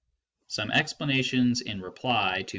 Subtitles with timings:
[0.47, 2.01] SOME EXPLANATIONS IN REPLY
[2.41, 2.49] TO MR.